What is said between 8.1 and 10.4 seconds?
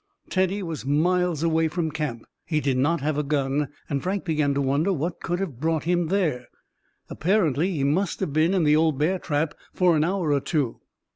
have been in the old bear trap for an hour